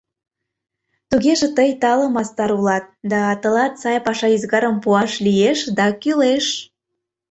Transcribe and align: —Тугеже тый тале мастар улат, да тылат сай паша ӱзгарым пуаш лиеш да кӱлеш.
—Тугеже 1.09 1.47
тый 1.57 1.69
тале 1.81 2.07
мастар 2.15 2.51
улат, 2.57 2.85
да 3.11 3.19
тылат 3.41 3.73
сай 3.81 3.97
паша 4.05 4.27
ӱзгарым 4.35 4.75
пуаш 4.83 5.11
лиеш 5.25 5.59
да 5.77 5.85
кӱлеш. 6.01 6.45